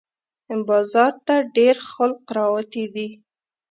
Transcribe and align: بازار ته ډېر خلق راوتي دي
بازار 0.67 1.13
ته 1.25 1.35
ډېر 1.57 1.75
خلق 1.91 2.21
راوتي 2.37 2.85
دي 2.93 3.09